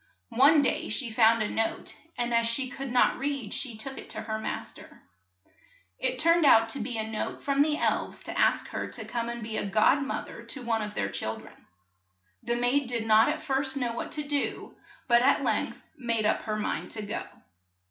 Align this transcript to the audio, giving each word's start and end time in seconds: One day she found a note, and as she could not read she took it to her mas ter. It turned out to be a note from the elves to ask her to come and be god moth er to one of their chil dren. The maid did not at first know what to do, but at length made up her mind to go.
One 0.29 0.63
day 0.63 0.89
she 0.89 1.11
found 1.11 1.43
a 1.43 1.47
note, 1.47 1.95
and 2.17 2.33
as 2.33 2.47
she 2.47 2.69
could 2.71 2.91
not 2.91 3.19
read 3.19 3.53
she 3.53 3.77
took 3.77 3.99
it 3.99 4.09
to 4.09 4.21
her 4.21 4.39
mas 4.39 4.73
ter. 4.73 5.03
It 5.99 6.17
turned 6.17 6.43
out 6.43 6.69
to 6.69 6.79
be 6.79 6.97
a 6.97 7.05
note 7.07 7.43
from 7.43 7.61
the 7.61 7.77
elves 7.77 8.23
to 8.23 8.35
ask 8.35 8.69
her 8.69 8.87
to 8.89 9.05
come 9.05 9.29
and 9.29 9.43
be 9.43 9.63
god 9.63 10.01
moth 10.01 10.27
er 10.27 10.41
to 10.43 10.63
one 10.63 10.81
of 10.81 10.95
their 10.95 11.09
chil 11.09 11.35
dren. 11.37 11.67
The 12.41 12.55
maid 12.55 12.87
did 12.87 13.05
not 13.05 13.29
at 13.29 13.43
first 13.43 13.77
know 13.77 13.93
what 13.93 14.11
to 14.13 14.23
do, 14.23 14.75
but 15.07 15.21
at 15.21 15.43
length 15.43 15.85
made 15.95 16.25
up 16.25 16.41
her 16.45 16.55
mind 16.55 16.89
to 16.97 17.03
go. 17.03 17.23